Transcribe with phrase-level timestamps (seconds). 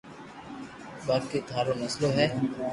[1.07, 2.27] باقي ٿارو مسلئ ھي